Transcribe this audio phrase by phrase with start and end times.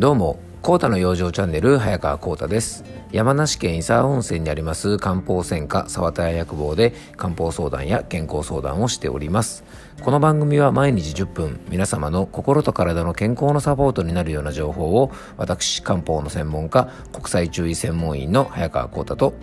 [0.00, 2.84] どうも、コータの養生チャンネル、早川コータです。
[3.12, 9.62] 山梨県伊佐温泉にあります漢方専科沢田屋薬房で漢方相談や健康相談をしております。
[10.02, 19.34] この番組は毎日10分、皆様の心と体の健康のサポートになるような情報を、私、漢方の専門家、国際注意専門員の早川コータと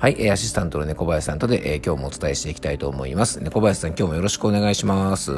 [0.00, 3.40] はい、アシスタントの猫林さんとで、えー、今日もお伝えしていきたいと思います。
[3.40, 5.32] 猫林さん、今日もよろしくお願いします。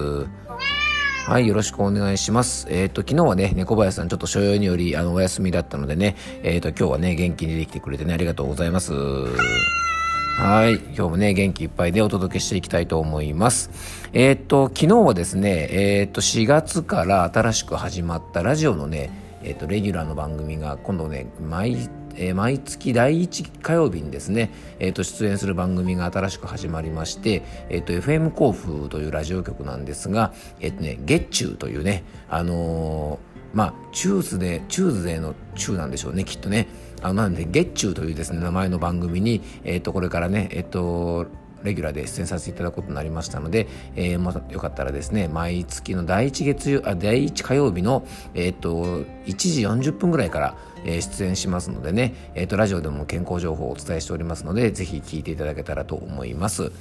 [1.26, 2.66] はい、よろしくお願いします。
[2.68, 8.92] えっ、ー、と、昨日はね、猫林さんちょっと所用により、あの、お休みだったのでね、えっ、ー、と、今日はね、元気にできてくれてね、ありがとうございます。
[8.92, 10.74] はい。
[10.74, 13.70] 今日もね、元気いっぱいでお届けしていきたいと思います。
[14.12, 19.10] えっ、ー、と、昨日はですね、えっ、と、4月から新しく始まったラジオのね、
[19.44, 36.68] えっ、と、レギュラーの番組が今度ね、毎えー、毎月第1火曜日にですね、えー、と出演する番組が新しく始まりまして、えー、と FM 甲府というラジオ局なんですが、えーとね、月中というね、あのー、まあ、チューズで、チューズデーの中なんでしょうね、きっとね。
[37.02, 41.26] あのなんで、月中というですね、名前の番組に、えっ、ー、と、これからね、えっ、ー、と、
[41.64, 48.82] レギュラーで出演させていただくことになりましたので、えー、もよかったらですね、毎月の第1月、あ、第1火曜日の、えっ、と、
[49.26, 56.72] 1時40分ぐらいから、えー、出演しますのでね、えっ、と、ラジオでも健康情報をお伝えしておりますので、ぜひ聞いていただけたらと思います。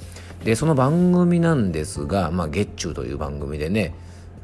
[0.44, 3.94] で、その番組なんですが、まあ、月中という番組でね、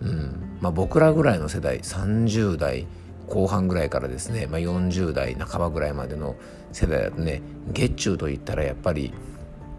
[0.01, 2.87] うん、まあ、僕らぐらいの世代、30代、
[3.29, 6.37] 後半ぐらいからですね、まあ、40代半ばぐらいまでの
[6.73, 9.13] 世代だとね月中といったらやっぱり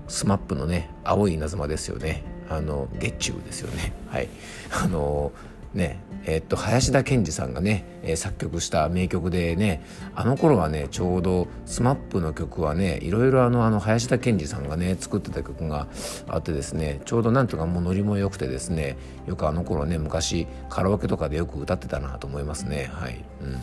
[0.09, 2.23] SMAP のね青い稲妻ですよね。
[2.49, 3.93] あの月中ですよね。
[4.09, 4.27] はい。
[4.71, 5.31] あの
[5.73, 9.83] ねえー、っと林田健二さんがね、えー、作曲した名曲でね
[10.15, 15.87] あの頃はねちょうど SMAP の曲はねいろいろあのあの林田健二さんがね作ってた曲が
[16.27, 22.89] あってですねちょうどなんとかもうノリも良くてですねよくあの頃ね昔カラオケとかでよく歌ってたなと思いますね。
[22.91, 23.23] はい。
[23.41, 23.59] うん。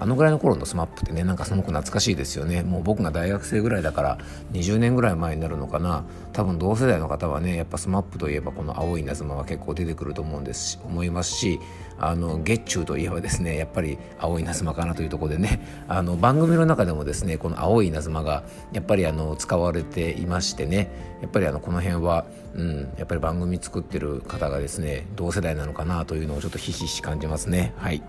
[0.00, 2.62] あのぐらいの頃の SMAP ってねなんかすごく懐かしいですよね。
[2.62, 4.18] もう僕が大学生ぐらいだから
[4.52, 6.04] 20年ぐらい前になるのかな。
[6.32, 11.60] 多分同世代の方はねやっぱ SMAP といえばこの青い稲妻は結構出てくると思うんです思いますし
[11.98, 15.84] あの月中といえばですねやっぱり青い稲妻かなというとこでね。
[15.86, 21.10] あの番組の中でもですねこの青い稲妻がやっぱりあの使われていましてね。
[21.20, 22.24] やっぱりあのこの辺は、
[22.54, 27.74] うん、やっぱり番組作ってる方がですね同世代なのかなというのをちょっとひしひし感じますね。
[27.76, 28.02] はい。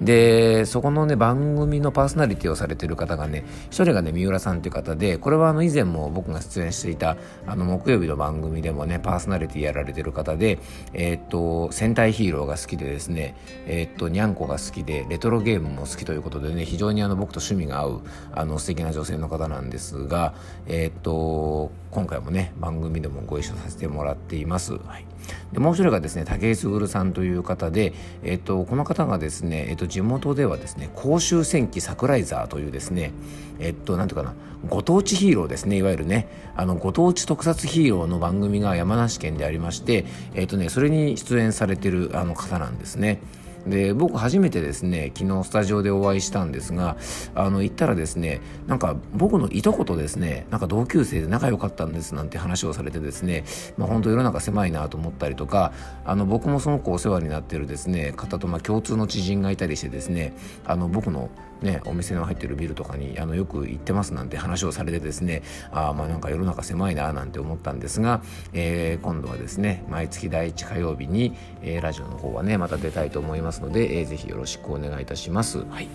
[0.00, 7.16] でそこのね番組のパーソナリティをされてる方がね一人がね三浦さんという方でこれはあの以前も僕が出演していた
[7.46, 10.58] あの木曜日の番組でもねパーソナリティやられてる方で
[10.92, 18.00] えー、っと戦隊ヒーローが好きでですねえー、っとにゃんこが好きでレトロゲームも好きということでね非常にあの僕と趣味が合う
[18.32, 20.34] あの素敵な女性の方なんですが
[20.66, 24.72] えー、っと今回もね番組でもご一緒させてもらっています。
[24.72, 25.06] はい、
[25.52, 33.12] でもう一人がですね武井卓さんという方で、えっと、この方がですね、えっと、地元ではですね甲州戦記サクライザーというですね
[33.58, 34.34] えっとなんていうかな
[34.68, 43.20] ご当地ヒーローですねいわゆるねあのご当地特撮ヒーローの番組が山梨県でありましてえっとねそれに出演されてるあの方なんですね。
[43.66, 46.96] で僕初めてですね昨日スタジオでお会いしたんですが
[47.34, 53.44] あの行ったらですねなんか僕のいとことですねなんか同級生で仲良かったんですなんて話をされてですね、
[53.76, 55.72] まあ、本当世の中狭いなと思ったりとか
[56.04, 60.34] あの僕もすごくお世話になってるですね方とま共通の知人がいたりしてですね
[60.64, 61.30] あの僕の
[61.62, 75.64] ね、お店の入ってるビルとかにあのよく行ってますなんて話をされてですねあまあなんか世の中狭いななんて思ったんですが、えー、今度はですね毎月第1火曜日に、えー、ラジオの方はねまた出たいと思いますので、えー、ぜひよろしくお願いいたします。
[75.70, 75.88] はい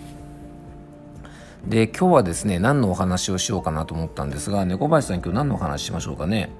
[1.66, 6.50] で今日はですね何のお話をしようかなと思ったんですが猫林さん今日何のお話しましょうかね？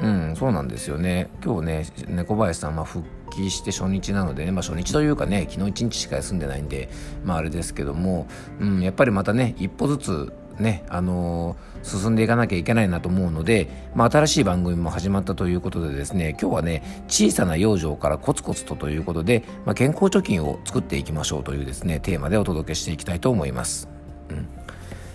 [0.00, 6.88] うんそうなんですよね今日ね猫林さん、まあ、復帰して初日なのでね、まあ、初日というかね昨日一日しか休んでないんで
[7.24, 8.26] まああれですけども、
[8.60, 23.88] うん、やっぱりまたね一歩ずつね、あのー、進んでいかなきゃいけないなと思うので、まあ、新しい番組も始まったということでですね、今日はね、小さな養生からコツコツとということで、まあ、健康貯金を作っていきましょうというですね、テーマでお届けしていきたいと思います。
[24.30, 24.48] うん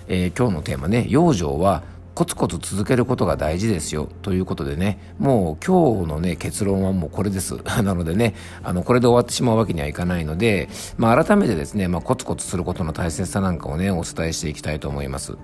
[0.07, 1.83] えー、今日のテーマね、養生は
[2.19, 4.99] コツコツ続けることが大事ですよということでね。
[5.19, 7.55] もう今日のね結論はもうこれです。
[7.81, 10.67] なのでねあのこれで終わってしまうわけにはいかないので、
[10.97, 15.37] まあ、改めてですね、まあ、コツコツすることの大切さなんかをねお伝えしていきたいと思います。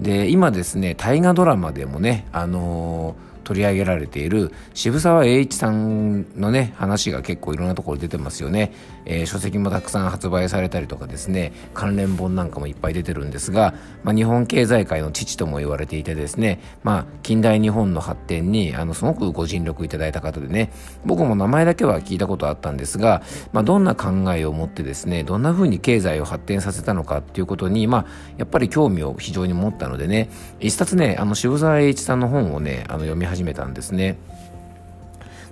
[0.00, 8.72] で今ですね大河ドラマでもねあのー取り上げられている渋沢栄一さんのね話が結構いろんなところ出てますよね、
[9.04, 20.72] えー、書籍もたくさん発売されたりとかですね関連本なんかもいっぱい出てるんですが、まあ、日本経済界の父とも言われていてですね、まあ、近代日本の発展にあのすごくご尽力いただいた方でね
[21.04, 23.22] 僕も名前だけは聞いたことあったんですが、
[23.52, 28.06] まあ、どんな考えを持ってですねどんな風に経済を発展させたのかっていうことに、まあ、
[28.38, 30.30] やっぱり興味を非常に持ったのでね
[30.60, 34.16] 一冊ねあの渋沢栄一さんの本をねあの読み始めたんですね。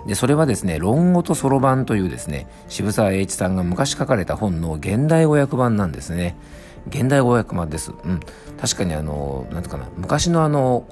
[0.07, 6.35] でそれはですね「論語とそろばん」というですね渋沢栄一さんが昔書かれた本の現代語訳版なんですね
[6.87, 8.19] 現代語訳版ですうん
[8.59, 10.85] 確かにあの何ていうかな昔のあの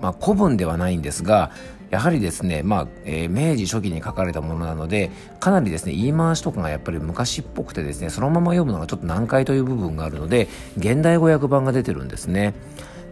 [0.00, 1.50] まあ、古文ではないんですが
[1.90, 5.10] やはりですね、まあえー、明治初期に書かれたものなので
[5.40, 12.54] かなりですね言い回しとかがやっぱり昔っぽくてですねそのまま読むのがちょっと難解という部分があるので現代語訳版が出てるんですね。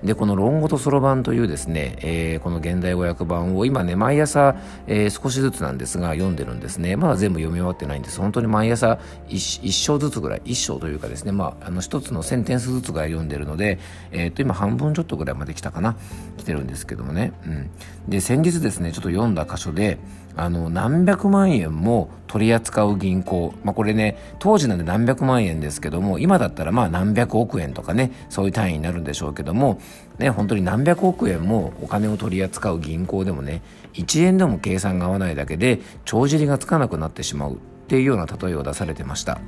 [0.03, 4.56] でこの「論語とそろばん」というですね、えー、この現代語訳版を今ね毎朝、
[4.87, 6.97] えー、少しずつなんですが読んでるんですね。
[6.97, 8.21] まだ全部読み終わってないんです。
[8.21, 8.99] 本当に毎朝
[9.29, 13.79] 1, 1章ずつぐらい1章というかですねまああの1つのセンテンスずつぐらい読んでるので、
[14.12, 15.97] えー、と今半分ちょっとぐらいまで来たかな。
[16.37, 17.71] 来てるんですけどもね、うん、
[18.09, 19.99] で先日ですねちょっと読んだ箇所で
[20.38, 29.81] あの何百万円も取り扱う銀行、まあ、これね当時なんで何百万円ですけども今だったらまあ何百億円とかねそういう単位になるんでしょうけども
[30.19, 33.62] ね本当に何百億円もお金を取り扱う銀行でもね
[33.94, 37.58] 1円でも計算が合わないだけで帳尻がつかなくなってしまう。
[37.88, 39.40] っていうような例えを出されてました。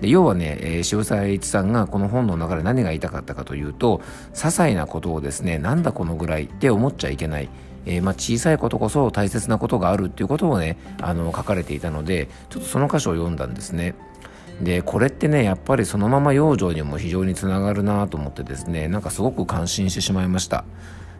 [0.00, 4.00] で要はね、えー、渋沢栄一さんがこの本の中で何が言いたかったかというと
[4.32, 7.48] 些細なことをですねなんだこのぐらいって思っちゃいけない。
[7.88, 13.94] えー、まあ、小さいことこそ大切なことがあるっていうことをねあの書かれていたのでちょっとその箇所を読んだんですね。
[14.60, 20.64] でこれってねやっぱりそのまま養生にも非常につながるなと思ってですねなんかすごく感心してしまいました。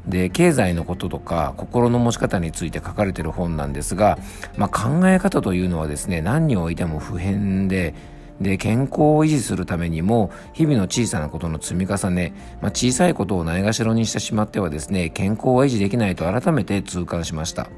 [0.07, 4.19] で経済のこととか心の持ち方について書かれてる本なんですが、
[4.57, 7.95] まあ、考え方というのはですね何においても普遍で
[8.41, 17.69] で健康を維持するためにも日々の小さなことの積み重ね、まあ、小さいことをないがしろにしてしまってはですね健康は維持できないと改めて痛感しました。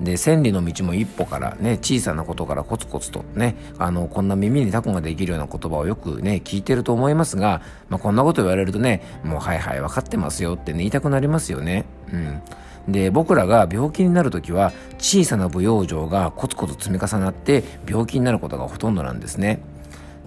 [0.00, 11.84] で千里の道も一歩からね小さなことからコツコツとねあのこんな耳にタコができるような言葉をよくね聞いてると思いますが、まあ、こんなこと言われるとねもうはいはい分かってますよってね言いたくなりますよね。
[12.12, 12.42] うん。
[12.88, 19.60] で僕らが病気になる時は小さな不養生がコツコツ積み重なって病気になることがほとんどなんですね。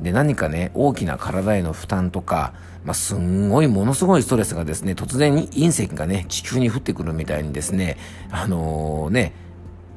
[0.01, 2.53] で何かね大きな体への負担とか、
[2.85, 7.97] まあ、すんごいものすごいストレスがですね突然に隕石がね地球に降ってくるみたいにですね
[8.29, 9.33] あのー、ね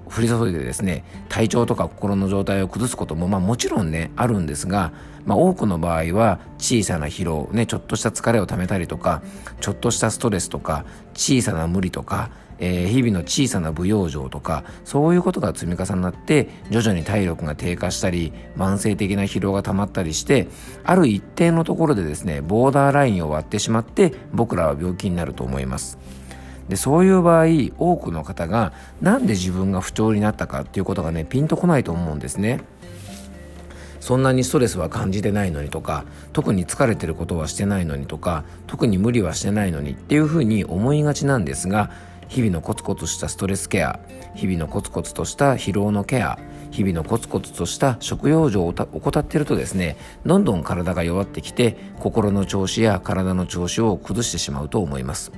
[0.07, 4.93] 降り注いでですね体調とか心の状態を崩すことも、まあ、もちろんねあるんですが、
[5.25, 9.23] まあ、多くの場合は小さな疲労、ね、ちょっとした疲れをためたりとか
[9.61, 10.85] ちょっとしたストレスとか
[11.15, 12.31] 小さな無理とか
[12.61, 20.47] えー、日々の小さな不養生とかそういうことが積み重なって徐々に体力が低下したり慢性的な疲労が溜まったりして
[20.85, 25.99] ある一定のところでですねボーダーラインを割ってしまって僕らは病気になると思います。
[26.69, 27.47] でそういう場合
[27.79, 28.73] 多くの方が
[29.03, 32.61] 何で自分が不調になったかっていうことがねピンとこないと思うんですね。
[33.99, 41.91] そんなにストレスは感じてないのにとか特に疲れてることはしてないのにとか特に無理はしてないのにっていうふうに思いがちなんですが
[42.31, 43.99] 日々のコツコツしたストレスケア
[44.37, 46.39] 日々のコツコツとした疲労のケア
[46.71, 55.33] 日々のコツコツとした食用状を怠っているとですねどんどん体が弱ってきて心の調子や体の調子を崩してしまうと思います。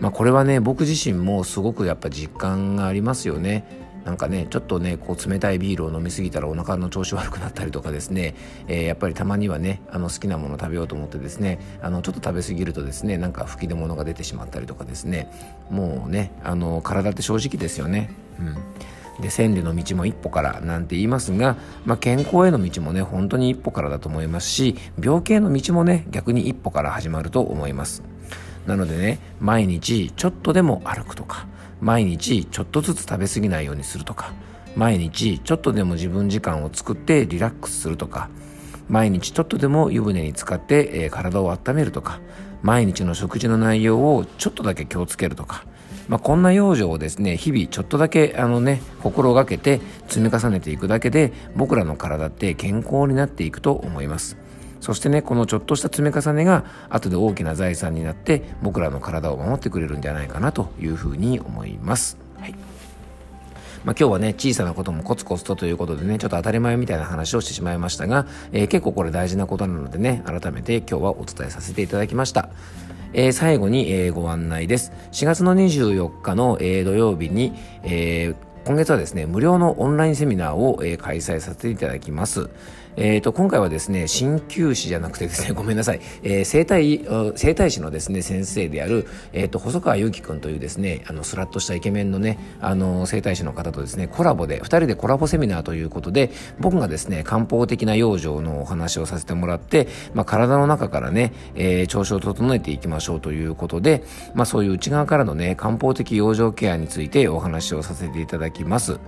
[0.00, 3.64] まあこれはね僕自身もすごくやっぱ実感がありますよね。
[4.04, 8.34] なんかねちょっとねこう冷たいビールを飲みすぎたらお腹の調子悪くなったりとかですね、
[8.68, 15.30] えー、やっぱりたまにはねあの好きなもの食べようと思ってですねあのちょっと食べ過ぎるとですねなんか吹き出物が出てしまったりとかですね。
[15.70, 18.10] もうねあの体って正直ですよね。
[18.38, 18.56] うん。
[19.20, 28.11] で千里の道も一歩からなんて言いますが、まあ、健康への道もね本当に一歩からだと思いますし病気への道もね逆に一歩から始まると思います。
[28.66, 31.46] なのでね毎日ちょっとでも歩くとか
[31.80, 34.32] 毎日ちょっとずつ食べ過ぎないようにするとか
[34.76, 38.30] 毎日ちょっとでも自分時間を作ってリラックスするとか
[38.88, 42.20] 毎日ちょっとでも湯船に浸かって、えー、体を温めるとか
[42.62, 45.64] 毎日の食事の内容をちょっとだけ気をつけるとか、
[46.08, 54.41] まあ、こんな養生をですね日々ちょっとだけあのね心がけて積み重ねていくだけで僕らの体って健康になっていくと思います。
[54.82, 62.18] そしてねこのちょっとした積み重ねが後で大きな財産になって僕らの体を守ってくれるんじゃないかなというふうに思います。
[62.38, 62.54] はい
[63.84, 72.50] まあ、今日はね、小さなこともコツコツとということでね、ちょっと当たり前みたいな話をしてしまいましたが、えー、結構これ大事なことなのでね、改めて今日はお伝えさせていただきました。
[73.12, 74.92] えー、最後に、えー、ご案内です。
[75.10, 82.48] 4月の24日の、えー、土曜日に、えー今月はですね、無料のオンラインセミナーを、えー、開催させていただきます。
[82.96, 87.04] えっ、ー、と、今回はですね、鍼灸師じゃなくてですね、 ごめんなさい、えー、生体、
[87.36, 96.30] 生体師のですね、先生である、えっ、ー、と、細川祐樹くんというですね、あの、スラッとしたイケメンのね、あの、生体師の方とですね、コラボで、二人でコラボセミナーということで、
[96.60, 108.98] 僕がですね、漢方的な養生のお話をさせてもらって、まあ、体の中からね、えー、調子を整えていきましょうということで、まあ、そういう内側からのね、漢方的養生ケアについてお話をさせていただきます。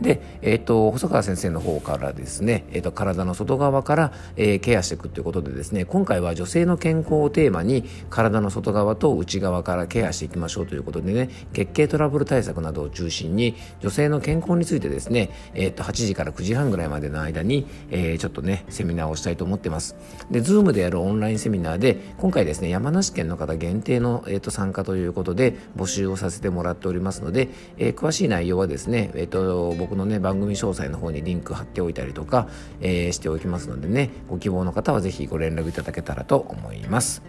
[0.00, 19.96] で、えっ、と、細川先生の方からですね、えっ、と、体の外側から、えー、ケアしていくということでですね今回は女性の健康をテーマに体の外側と内側からケアしていきましょうということでね月経トラブル対策などを中心に女性の健康についてですね、えー、と8時から9時半ぐらいまでの間に、えー、ちょっとねセミナーをしたいと思ってます。
[20.30, 27.48] で Zoom でやるオンラインセミナーで今回ですね山梨県の方限定の、えー、と参加ということで募集をさせてもらっておりますので、
[27.78, 32.48] え、詳しい内容はですね、えー、と僕のね番組詳細の方にリンク貼っておいたりとか、
[32.80, 37.22] えー、しておきますのでねご希望の方はぜひご連絡いただけたらと思います。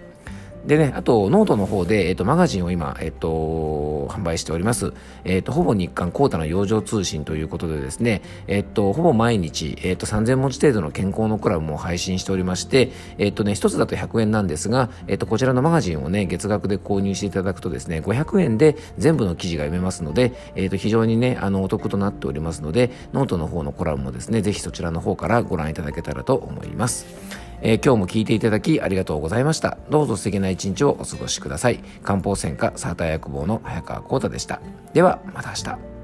[0.65, 4.93] でね、あと、ノートの方で、えっ、と、マガジンを今、えっ、と、販売しております。
[5.24, 27.44] えっ、と、ほぼ日刊コータの養生通信ということでですね、えっ、と、ほぼ毎日、えっ、と、3000文字程度の健康のコラムも配信しておりまして、えっ、とね、一つだと100円なんですが、えっ、と、こちらのマガジンをね、月額で購入していただくとですね、500円で全部の記事が読めますので、えっ、と、非常にね、あの、お得となっておりますので、ノートの方のコラムもですね、ぜひそちらの方からご覧いただけたらと思います。
[27.67, 29.79] えー、今日も聞いていただきありがとうございました。
[29.89, 31.79] どうぞ素敵な一日をお過ごしください。
[32.03, 34.62] 漢方専科サーター薬房の早川幸太でした。
[34.93, 35.94] では、また明日。